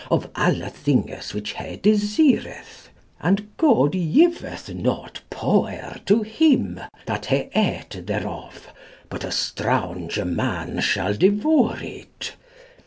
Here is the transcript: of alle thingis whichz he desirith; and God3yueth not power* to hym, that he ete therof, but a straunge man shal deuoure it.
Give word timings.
of 0.09 0.31
alle 0.35 0.65
thingis 0.71 1.31
whichz 1.31 1.51
he 1.63 1.77
desirith; 1.77 2.89
and 3.21 3.55
God3yueth 3.57 4.73
not 4.73 5.21
power* 5.29 5.97
to 6.07 6.23
hym, 6.23 6.79
that 7.05 7.27
he 7.27 7.49
ete 7.55 8.03
therof, 8.07 8.61
but 9.09 9.23
a 9.23 9.27
straunge 9.29 10.19
man 10.27 10.79
shal 10.79 11.13
deuoure 11.13 11.83
it. 11.83 12.33